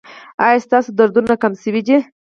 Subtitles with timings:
[0.45, 1.97] ایا ستاسو دردونه کم شوي دي؟